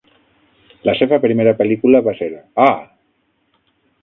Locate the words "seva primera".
1.01-1.53